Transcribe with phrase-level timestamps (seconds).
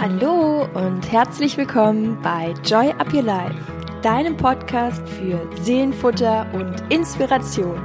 [0.00, 3.56] Hallo und herzlich willkommen bei Joy Up Your Life,
[4.00, 7.84] deinem Podcast für Seelenfutter und Inspiration.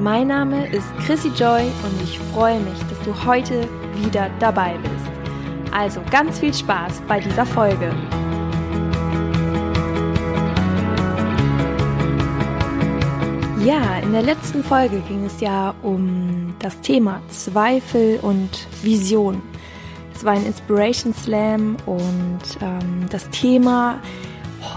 [0.00, 5.74] Mein Name ist Chrissy Joy und ich freue mich, dass du heute wieder dabei bist.
[5.74, 7.94] Also ganz viel Spaß bei dieser Folge.
[13.62, 19.42] Ja, in der letzten Folge ging es ja um das Thema Zweifel und Vision.
[20.16, 24.00] Es war ein Inspiration Slam und ähm, das Thema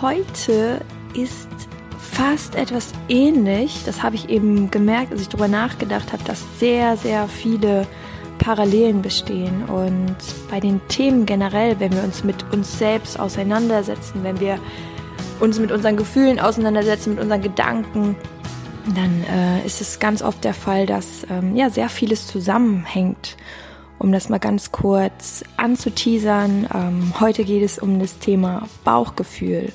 [0.02, 0.82] heute
[1.14, 1.48] ist
[1.98, 3.84] fast etwas ähnlich.
[3.86, 7.88] Das habe ich eben gemerkt, als ich darüber nachgedacht habe, dass sehr, sehr viele
[8.38, 9.64] Parallelen bestehen.
[9.70, 10.18] Und
[10.52, 14.60] bei den Themen generell, wenn wir uns mit uns selbst auseinandersetzen, wenn wir
[15.40, 18.18] uns mit unseren Gefühlen auseinandersetzen, mit unseren Gedanken,
[18.94, 23.38] dann äh, ist es ganz oft der Fall, dass ähm, ja sehr vieles zusammenhängt
[24.00, 29.72] um das mal ganz kurz anzuteasern, ähm, heute geht es um das Thema Bauchgefühl,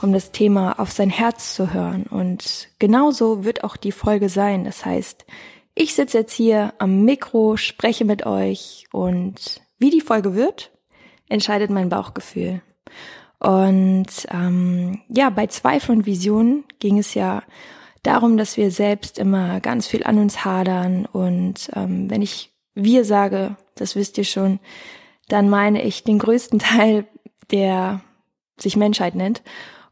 [0.00, 2.04] um das Thema auf sein Herz zu hören.
[2.04, 4.64] Und genauso wird auch die Folge sein.
[4.64, 5.26] Das heißt,
[5.74, 10.70] ich sitze jetzt hier am Mikro, spreche mit euch und wie die Folge wird,
[11.28, 12.62] entscheidet mein Bauchgefühl.
[13.38, 17.42] Und ähm, ja, bei Zweifel und Visionen ging es ja
[18.02, 21.04] darum, dass wir selbst immer ganz viel an uns hadern.
[21.04, 24.60] Und ähm, wenn ich wir sage, das wisst ihr schon,
[25.28, 27.06] dann meine ich den größten Teil,
[27.50, 28.00] der
[28.58, 29.42] sich Menschheit nennt.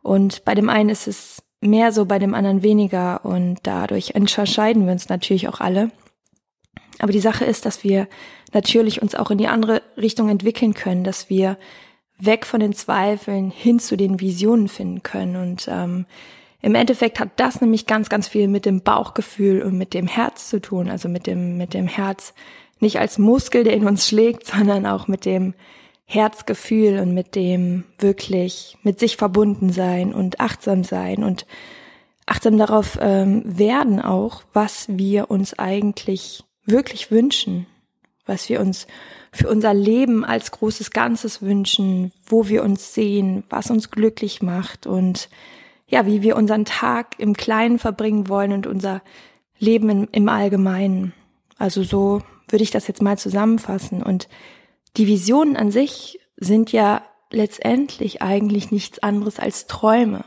[0.03, 3.25] Und bei dem einen ist es mehr so, bei dem anderen weniger.
[3.25, 5.91] Und dadurch unterscheiden wir uns natürlich auch alle.
[7.01, 8.07] Aber die Sache ist, dass wir
[8.53, 11.57] natürlich uns auch in die andere Richtung entwickeln können, dass wir
[12.19, 15.37] weg von den Zweifeln hin zu den Visionen finden können.
[15.37, 16.07] Und ähm,
[16.61, 20.49] im Endeffekt hat das nämlich ganz, ganz viel mit dem Bauchgefühl und mit dem Herz
[20.49, 22.33] zu tun, also mit dem, mit dem Herz
[22.85, 25.55] nicht als Muskel, der in uns schlägt, sondern auch mit dem
[26.07, 31.47] Herzgefühl und mit dem wirklich mit sich verbunden sein und achtsam sein und
[32.27, 37.67] achtsam darauf ähm, werden auch, was wir uns eigentlich wirklich wünschen,
[38.27, 38.87] was wir uns
[39.33, 44.87] für unser Leben als großes Ganzes wünschen, wo wir uns sehen, was uns glücklich macht
[44.87, 45.29] und
[45.87, 49.03] ja, wie wir unseren Tag im Kleinen verbringen wollen und unser
[49.59, 51.13] Leben im, im Allgemeinen.
[51.59, 52.23] Also so
[52.55, 54.01] würde ich das jetzt mal zusammenfassen.
[54.01, 54.29] Und
[54.97, 60.25] die Visionen an sich sind ja letztendlich eigentlich nichts anderes als Träume.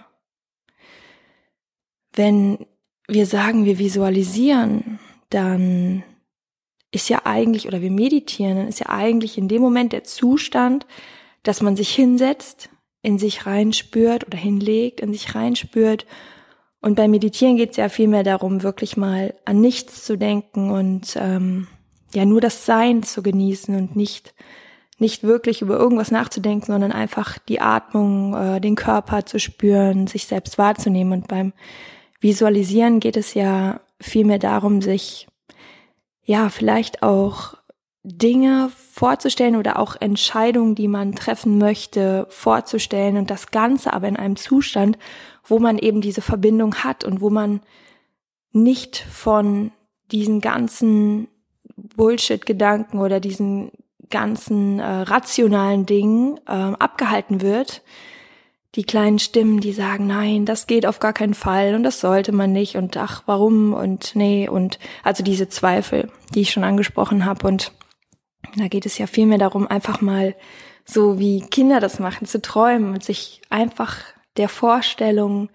[2.11, 2.65] Wenn
[3.07, 4.99] wir sagen, wir visualisieren,
[5.29, 6.03] dann
[6.91, 10.85] ist ja eigentlich, oder wir meditieren, dann ist ja eigentlich in dem Moment der Zustand,
[11.43, 12.69] dass man sich hinsetzt,
[13.01, 16.05] in sich reinspürt oder hinlegt, in sich reinspürt.
[16.81, 21.15] Und beim Meditieren geht es ja vielmehr darum, wirklich mal an nichts zu denken und
[21.17, 21.67] ähm,
[22.13, 24.33] ja nur das Sein zu genießen und nicht
[24.99, 30.25] nicht wirklich über irgendwas nachzudenken, sondern einfach die Atmung, äh, den Körper zu spüren, sich
[30.25, 31.13] selbst wahrzunehmen.
[31.13, 31.53] Und beim
[32.19, 35.27] Visualisieren geht es ja vielmehr darum, sich
[36.23, 37.55] ja vielleicht auch
[38.03, 44.15] Dinge vorzustellen oder auch Entscheidungen, die man treffen möchte, vorzustellen und das Ganze aber in
[44.15, 44.97] einem Zustand,
[45.43, 47.61] wo man eben diese Verbindung hat und wo man
[48.51, 49.71] nicht von
[50.11, 51.27] diesen ganzen
[51.77, 53.71] Bullshit-Gedanken oder diesen
[54.09, 57.81] ganzen äh, rationalen Dingen äh, abgehalten wird.
[58.75, 62.31] Die kleinen Stimmen, die sagen, nein, das geht auf gar keinen Fall und das sollte
[62.31, 67.25] man nicht und ach, warum und nee und also diese Zweifel, die ich schon angesprochen
[67.25, 67.71] habe und
[68.55, 70.35] da geht es ja vielmehr darum, einfach mal
[70.85, 73.97] so wie Kinder das machen, zu träumen und sich einfach
[74.37, 75.49] der Vorstellung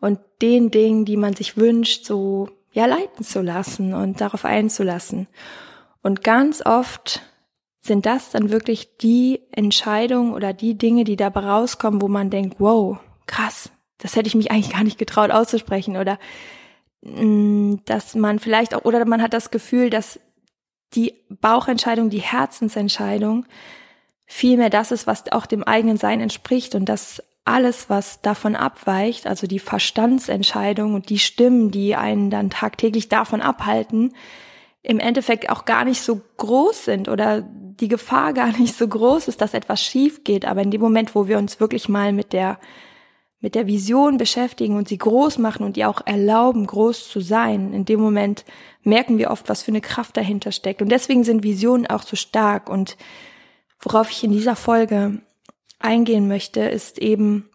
[0.00, 5.26] und den Dingen, die man sich wünscht, so ja leiten zu lassen und darauf einzulassen.
[6.00, 7.22] Und ganz oft
[7.80, 12.60] sind das dann wirklich die Entscheidungen oder die Dinge, die dabei rauskommen, wo man denkt,
[12.60, 16.20] wow, krass, das hätte ich mich eigentlich gar nicht getraut auszusprechen oder
[17.02, 20.20] mm, dass man vielleicht auch, oder man hat das Gefühl, dass
[20.94, 23.44] die Bauchentscheidung, die Herzensentscheidung
[24.24, 29.26] vielmehr das ist, was auch dem eigenen Sein entspricht und dass alles, was davon abweicht,
[29.26, 34.14] also die Verstandsentscheidung und die Stimmen, die einen dann tagtäglich davon abhalten,
[34.82, 39.28] im Endeffekt auch gar nicht so groß sind oder die Gefahr gar nicht so groß
[39.28, 40.44] ist, dass etwas schief geht.
[40.44, 42.58] Aber in dem Moment, wo wir uns wirklich mal mit der,
[43.40, 47.72] mit der Vision beschäftigen und sie groß machen und ihr auch erlauben, groß zu sein,
[47.72, 48.44] in dem Moment
[48.82, 50.82] merken wir oft, was für eine Kraft dahinter steckt.
[50.82, 52.68] Und deswegen sind Visionen auch so stark.
[52.68, 52.96] Und
[53.80, 55.20] worauf ich in dieser Folge
[55.78, 57.48] eingehen möchte, ist eben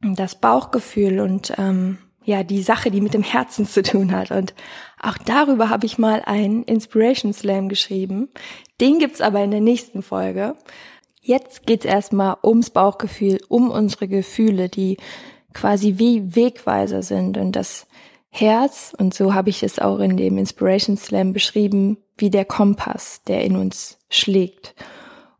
[0.00, 4.30] das Bauchgefühl und ähm, ja die Sache, die mit dem Herzen zu tun hat.
[4.30, 4.54] Und
[5.00, 8.28] auch darüber habe ich mal einen Inspiration Slam geschrieben.
[8.80, 10.56] Den gibt's aber in der nächsten Folge.
[11.20, 14.98] Jetzt geht's erstmal ums Bauchgefühl, um unsere Gefühle, die
[15.54, 17.86] quasi wie Wegweiser sind und das
[18.36, 23.22] Herz, und so habe ich es auch in dem Inspiration Slam beschrieben, wie der Kompass,
[23.28, 24.74] der in uns schlägt.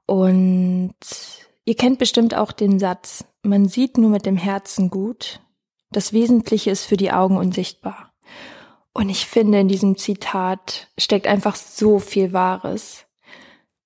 [0.06, 0.94] Und
[1.64, 5.40] ihr kennt bestimmt auch den Satz, man sieht nur mit dem Herzen gut,
[5.90, 8.12] das Wesentliche ist für die Augen unsichtbar.
[8.92, 13.06] Und ich finde, in diesem Zitat steckt einfach so viel Wahres.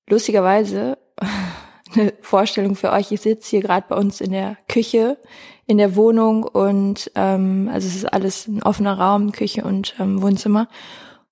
[0.08, 0.98] Lustigerweise,
[1.94, 5.18] eine Vorstellung für euch, ich sitze hier gerade bei uns in der Küche,
[5.66, 10.22] in der Wohnung und ähm, also es ist alles ein offener Raum, Küche und ähm,
[10.22, 10.68] Wohnzimmer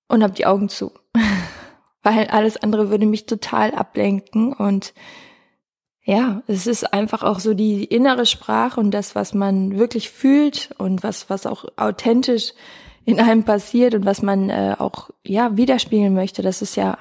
[0.07, 0.91] und habe die Augen zu.
[2.03, 4.93] Weil alles andere würde mich total ablenken und
[6.07, 10.69] ja, es ist einfach auch so die innere Sprache und das, was man wirklich fühlt
[10.77, 12.53] und was, was auch authentisch
[13.03, 16.97] in einem passiert und was man äh, auch ja widerspiegeln möchte, das ist ja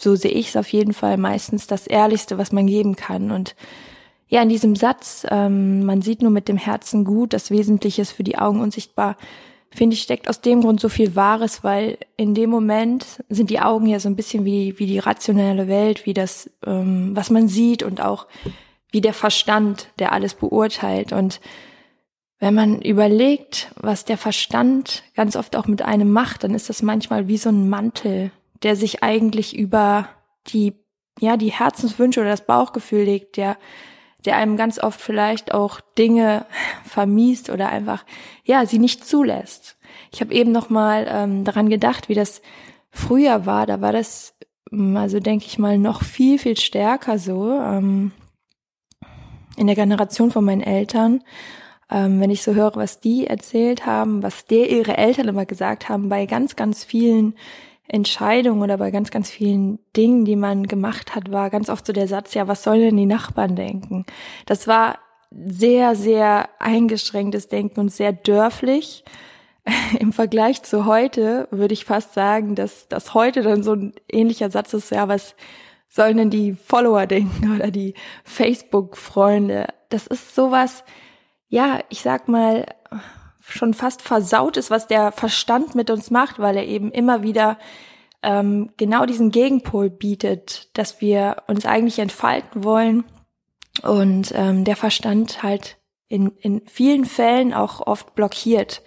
[0.00, 3.30] so sehe ich es auf jeden Fall meistens das Ehrlichste, was man geben kann.
[3.30, 3.54] Und
[4.26, 8.10] ja, in diesem Satz, ähm, man sieht nur mit dem Herzen gut, das Wesentliche ist
[8.10, 9.16] für die Augen unsichtbar,
[9.76, 13.60] finde ich, steckt aus dem Grund so viel Wahres, weil in dem Moment sind die
[13.60, 17.48] Augen ja so ein bisschen wie, wie die rationelle Welt, wie das, ähm, was man
[17.48, 18.26] sieht und auch
[18.90, 21.12] wie der Verstand, der alles beurteilt.
[21.12, 21.40] Und
[22.38, 26.82] wenn man überlegt, was der Verstand ganz oft auch mit einem macht, dann ist das
[26.82, 28.30] manchmal wie so ein Mantel,
[28.62, 30.08] der sich eigentlich über
[30.48, 30.74] die,
[31.20, 33.58] ja, die Herzenswünsche oder das Bauchgefühl legt, der,
[34.26, 36.46] der einem ganz oft vielleicht auch Dinge
[36.84, 38.04] vermiest oder einfach,
[38.44, 39.76] ja, sie nicht zulässt.
[40.12, 42.42] Ich habe eben noch mal ähm, daran gedacht, wie das
[42.90, 43.66] früher war.
[43.66, 44.34] Da war das,
[44.70, 47.52] also denke ich mal, noch viel, viel stärker so.
[47.52, 48.12] Ähm,
[49.56, 51.22] in der Generation von meinen Eltern
[51.90, 55.88] ähm, wenn ich so höre, was die erzählt haben, was der ihre Eltern immer gesagt
[55.88, 57.34] haben, bei ganz, ganz vielen
[57.88, 61.92] Entscheidungen oder bei ganz, ganz vielen Dingen, die man gemacht hat, war ganz oft so
[61.92, 64.04] der Satz, ja, was sollen denn die Nachbarn denken?
[64.46, 64.98] Das war
[65.30, 69.04] sehr, sehr eingeschränktes Denken und sehr dörflich.
[69.98, 74.50] Im Vergleich zu heute würde ich fast sagen, dass, dass heute dann so ein ähnlicher
[74.50, 75.34] Satz ist, ja, was
[75.88, 77.94] sollen denn die Follower denken oder die
[78.24, 79.66] Facebook-Freunde?
[79.88, 80.84] Das ist sowas,
[81.48, 82.66] ja, ich sag mal,
[83.48, 87.58] schon fast versaut ist, was der Verstand mit uns macht, weil er eben immer wieder
[88.22, 93.04] ähm, genau diesen Gegenpol bietet, dass wir uns eigentlich entfalten wollen
[93.82, 95.76] und ähm, der Verstand halt
[96.08, 98.82] in, in vielen Fällen auch oft blockiert.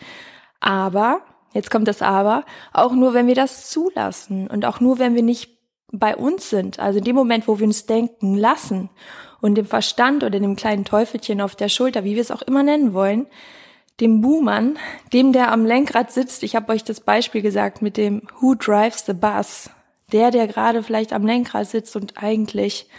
[0.59, 1.21] Aber,
[1.53, 5.23] jetzt kommt das Aber, auch nur, wenn wir das zulassen und auch nur, wenn wir
[5.23, 5.57] nicht
[5.91, 8.89] bei uns sind, also in dem Moment, wo wir uns denken lassen
[9.41, 12.63] und dem Verstand oder dem kleinen Teufelchen auf der Schulter, wie wir es auch immer
[12.63, 13.27] nennen wollen,
[13.99, 14.77] dem Buhmann,
[15.13, 19.05] dem der am Lenkrad sitzt, ich habe euch das Beispiel gesagt mit dem Who drives
[19.05, 19.69] the bus,
[20.11, 22.89] der, der gerade vielleicht am Lenkrad sitzt und eigentlich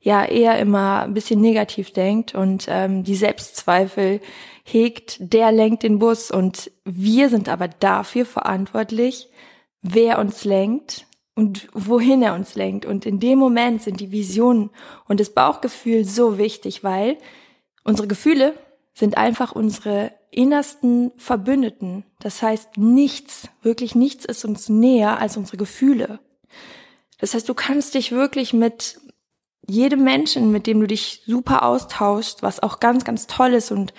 [0.00, 4.20] ja eher immer ein bisschen negativ denkt und ähm, die Selbstzweifel
[4.64, 6.30] hegt, der lenkt den Bus.
[6.30, 9.28] Und wir sind aber dafür verantwortlich,
[9.80, 12.84] wer uns lenkt, und wohin er uns lenkt.
[12.84, 14.70] Und in dem Moment sind die Visionen
[15.08, 17.16] und das Bauchgefühl so wichtig, weil
[17.84, 18.54] unsere Gefühle
[18.92, 22.04] sind einfach unsere innersten Verbündeten.
[22.18, 26.18] Das heißt, nichts, wirklich nichts ist uns näher als unsere Gefühle.
[27.18, 28.98] Das heißt, du kannst dich wirklich mit
[29.68, 33.94] jedem Menschen, mit dem du dich super austauschst, was auch ganz, ganz toll ist und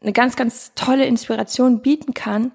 [0.00, 2.52] eine ganz, ganz tolle Inspiration bieten kann,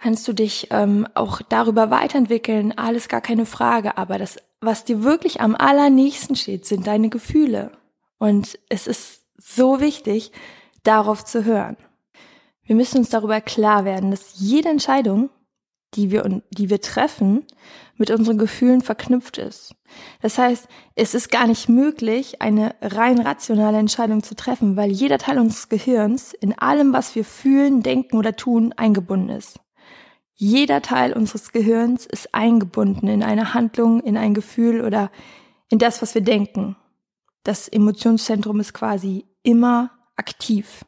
[0.00, 3.96] kannst du dich ähm, auch darüber weiterentwickeln, alles gar keine Frage.
[3.98, 7.72] Aber das, was dir wirklich am allernächsten steht, sind deine Gefühle.
[8.18, 10.32] Und es ist so wichtig,
[10.82, 11.76] darauf zu hören.
[12.72, 15.28] Wir müssen uns darüber klar werden, dass jede Entscheidung,
[15.92, 17.44] die wir, die wir treffen,
[17.98, 19.74] mit unseren Gefühlen verknüpft ist.
[20.22, 25.18] Das heißt, es ist gar nicht möglich, eine rein rationale Entscheidung zu treffen, weil jeder
[25.18, 29.60] Teil unseres Gehirns in allem, was wir fühlen, denken oder tun, eingebunden ist.
[30.32, 35.10] Jeder Teil unseres Gehirns ist eingebunden in eine Handlung, in ein Gefühl oder
[35.68, 36.76] in das, was wir denken.
[37.44, 40.86] Das Emotionszentrum ist quasi immer aktiv.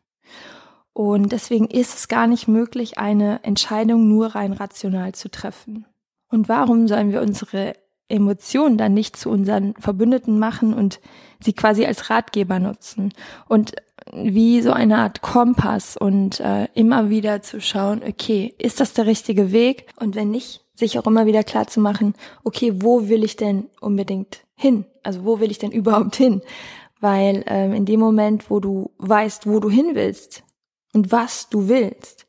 [0.94, 5.86] Und deswegen ist es gar nicht möglich, eine Entscheidung nur rein rational zu treffen.
[6.30, 7.74] Und warum sollen wir unsere
[8.08, 11.00] Emotionen dann nicht zu unseren Verbündeten machen und
[11.40, 13.12] sie quasi als Ratgeber nutzen?
[13.48, 13.74] Und
[14.12, 19.06] wie so eine Art Kompass und äh, immer wieder zu schauen, okay, ist das der
[19.06, 19.86] richtige Weg?
[19.96, 23.66] Und wenn nicht, sich auch immer wieder klar zu machen, okay, wo will ich denn
[23.80, 24.84] unbedingt hin?
[25.02, 26.40] Also wo will ich denn überhaupt hin?
[27.00, 30.44] Weil ähm, in dem Moment, wo du weißt, wo du hin willst
[30.94, 32.26] und was du willst,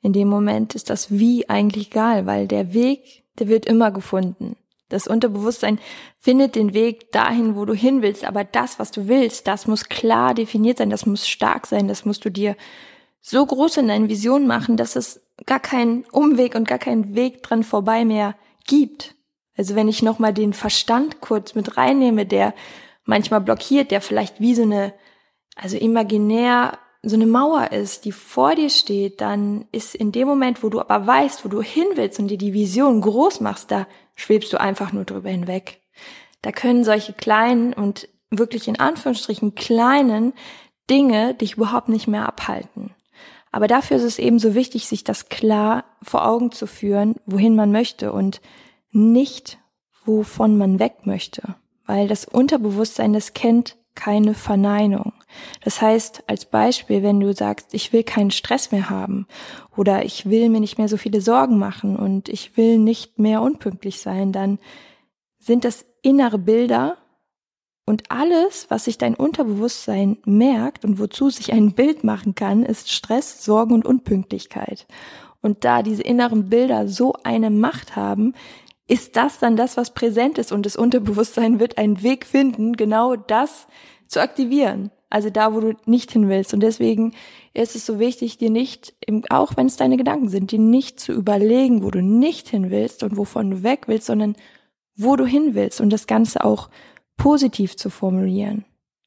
[0.00, 4.56] in dem Moment ist das Wie eigentlich egal, weil der Weg, der wird immer gefunden.
[4.88, 5.80] Das Unterbewusstsein
[6.20, 9.88] findet den Weg dahin, wo du hin willst, aber das, was du willst, das muss
[9.88, 12.56] klar definiert sein, das muss stark sein, das musst du dir
[13.20, 17.42] so groß in deinen Visionen machen, dass es gar keinen Umweg und gar keinen Weg
[17.42, 18.36] dran vorbei mehr
[18.68, 19.16] gibt.
[19.56, 22.54] Also wenn ich nochmal den Verstand kurz mit reinnehme, der
[23.04, 24.94] manchmal blockiert, der vielleicht wie so eine,
[25.56, 30.62] also imaginär so eine Mauer ist, die vor dir steht, dann ist in dem Moment,
[30.62, 33.86] wo du aber weißt, wo du hin willst und dir die Vision groß machst, da
[34.14, 35.80] schwebst du einfach nur drüber hinweg.
[36.42, 40.32] Da können solche kleinen und wirklich in Anführungsstrichen kleinen
[40.90, 42.94] Dinge dich überhaupt nicht mehr abhalten.
[43.52, 47.56] Aber dafür ist es eben so wichtig, sich das klar vor Augen zu führen, wohin
[47.56, 48.40] man möchte und
[48.90, 49.58] nicht,
[50.04, 51.54] wovon man weg möchte.
[51.86, 55.12] Weil das Unterbewusstsein, das kennt keine Verneinung.
[55.62, 59.26] Das heißt, als Beispiel, wenn du sagst, ich will keinen Stress mehr haben
[59.76, 63.42] oder ich will mir nicht mehr so viele Sorgen machen und ich will nicht mehr
[63.42, 64.58] unpünktlich sein, dann
[65.38, 66.96] sind das innere Bilder
[67.86, 72.90] und alles, was sich dein Unterbewusstsein merkt und wozu sich ein Bild machen kann, ist
[72.90, 74.86] Stress, Sorgen und Unpünktlichkeit.
[75.40, 78.34] Und da diese inneren Bilder so eine Macht haben,
[78.88, 83.14] ist das dann das, was präsent ist und das Unterbewusstsein wird einen Weg finden, genau
[83.14, 83.68] das
[84.08, 84.90] zu aktivieren.
[85.08, 86.52] Also da, wo du nicht hin willst.
[86.52, 87.14] Und deswegen
[87.54, 88.94] ist es so wichtig, dir nicht,
[89.30, 93.02] auch wenn es deine Gedanken sind, dir nicht zu überlegen, wo du nicht hin willst
[93.02, 94.36] und wovon du weg willst, sondern
[94.96, 96.70] wo du hin willst und das Ganze auch
[97.16, 98.64] positiv zu formulieren.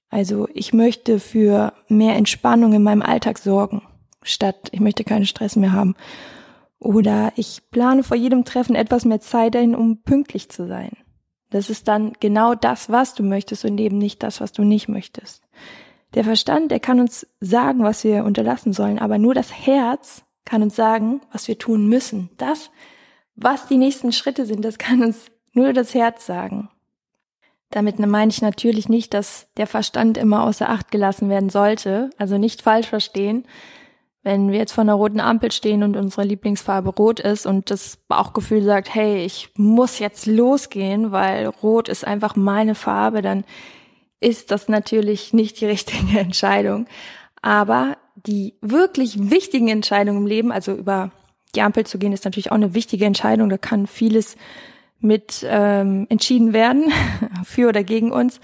[0.10, 3.84] Also ich möchte für mehr Entspannung in meinem Alltag sorgen,
[4.24, 5.96] statt ich möchte keinen Stress mehr haben.
[6.80, 10.92] Oder ich plane vor jedem Treffen etwas mehr Zeit ein, um pünktlich zu sein.
[11.50, 14.88] Das ist dann genau das, was du möchtest und eben nicht das, was du nicht
[14.88, 15.44] möchtest.
[16.16, 20.64] Der Verstand, der kann uns sagen, was wir unterlassen sollen, aber nur das Herz kann
[20.64, 22.30] uns sagen, was wir tun müssen.
[22.38, 22.72] Das,
[23.36, 26.70] was die nächsten Schritte sind, das kann uns nur das Herz sagen.
[27.70, 32.40] Damit meine ich natürlich nicht, dass der Verstand immer außer Acht gelassen werden sollte, also
[32.40, 33.46] nicht falsch verstehen.
[34.24, 37.98] Wenn wir jetzt vor einer roten Ampel stehen und unsere Lieblingsfarbe rot ist und das
[38.08, 43.46] Bauchgefühl sagt, hey, ich muss jetzt losgehen, weil rot ist einfach meine Farbe, dann
[44.20, 46.88] ist das natürlich nicht die richtige Entscheidung.
[47.42, 51.12] Aber die wirklich wichtigen Entscheidungen im Leben, also über
[51.56, 53.50] die Ampel zu gehen, ist natürlich auch eine wichtige Entscheidung.
[53.50, 54.36] Da kann vieles
[55.00, 56.92] mit ähm, entschieden werden,
[57.46, 58.40] für oder gegen uns.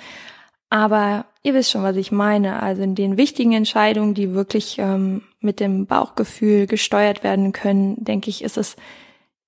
[0.69, 2.61] Aber ihr wisst schon, was ich meine.
[2.61, 8.29] Also in den wichtigen Entscheidungen, die wirklich ähm, mit dem Bauchgefühl gesteuert werden können, denke
[8.29, 8.75] ich, ist es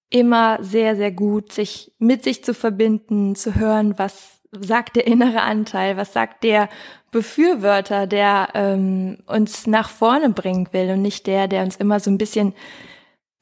[0.10, 5.42] immer sehr, sehr gut, sich mit sich zu verbinden, zu hören, was sagt der innere
[5.42, 6.70] Anteil, was sagt der
[7.12, 12.10] Befürworter, der ähm, uns nach vorne bringen will und nicht der, der uns immer so
[12.10, 12.54] ein bisschen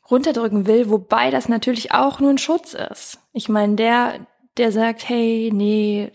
[0.10, 3.20] runterdrücken will, wobei das natürlich auch nur ein Schutz ist.
[3.34, 6.12] Ich meine, der, der sagt, hey, nee,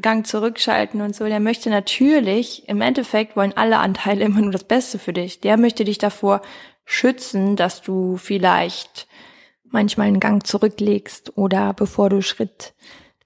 [0.00, 4.64] Gang zurückschalten und so, der möchte natürlich, im Endeffekt wollen alle Anteile immer nur das
[4.64, 5.40] Beste für dich.
[5.40, 6.42] Der möchte dich davor
[6.84, 9.08] schützen, dass du vielleicht
[9.74, 12.72] manchmal einen Gang zurücklegst oder bevor du Schritt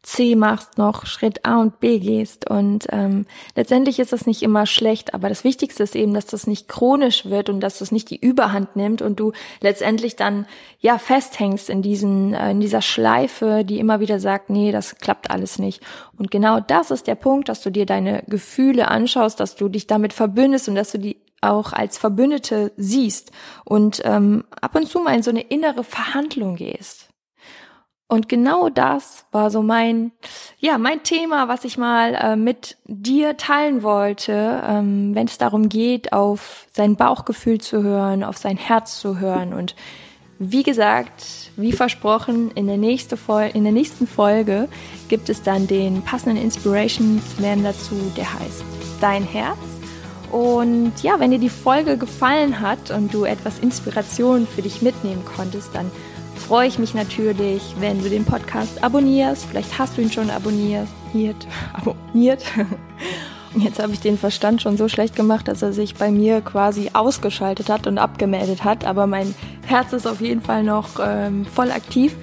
[0.02, 2.49] C machst, noch Schritt A und B gehst.
[2.49, 6.47] Und ähm, letztendlich ist das nicht immer schlecht, aber das Wichtigste ist eben, dass das
[6.47, 10.47] nicht chronisch wird und dass das nicht die Überhand nimmt und du letztendlich dann
[10.81, 15.31] ja festhängst in diesen äh, in dieser Schleife, die immer wieder sagt, nee, das klappt
[15.31, 15.83] alles nicht.
[16.17, 19.87] Und genau das ist der Punkt, dass du dir deine Gefühle anschaust, dass du dich
[19.87, 23.33] damit verbündest und dass du die auch als Verbündete siehst
[23.64, 27.09] und ähm, ab und zu mal in so eine innere Verhandlung gehst.
[28.11, 30.12] Und genau das war so mein,
[30.59, 35.68] ja, mein Thema, was ich mal äh, mit dir teilen wollte, ähm, wenn es darum
[35.68, 39.52] geht, auf sein Bauchgefühl zu hören, auf sein Herz zu hören.
[39.52, 39.76] Und
[40.38, 44.71] wie gesagt, wie versprochen, in der, nächste Fol in der nächsten Folge
[45.09, 48.64] gibt es dann den passenden Inspirations Man dazu, der heißt
[49.02, 49.77] Dein Herz.
[50.30, 55.25] Und ja, wenn dir die Folge gefallen hat und du etwas Inspiration für dich mitnehmen
[55.25, 55.90] konntest, dann
[56.38, 59.47] freue ich mich natürlich, wenn du den Podcast abonnierst.
[59.47, 60.88] Vielleicht hast du ihn schon abonniert.
[61.73, 62.44] abonniert.
[63.56, 66.90] Jetzt habe ich den Verstand schon so schlecht gemacht, dass er sich bei mir quasi
[66.92, 68.85] ausgeschaltet hat und abgemeldet hat.
[68.85, 69.35] Aber mein
[69.66, 72.14] Herz ist auf jeden Fall noch ähm, voll aktiv.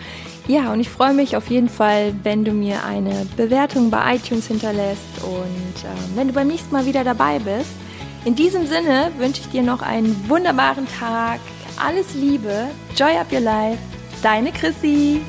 [0.48, 4.48] Ja, und ich freue mich auf jeden Fall, wenn du mir eine Bewertung bei iTunes
[4.48, 7.72] hinterlässt und ähm, wenn du beim nächsten Mal wieder dabei bist.
[8.26, 11.40] In diesem Sinne wünsche ich dir noch einen wunderbaren Tag.
[11.78, 12.70] Alles Liebe.
[12.96, 13.78] Joy up your life.
[14.24, 15.22] Deine Chrissy.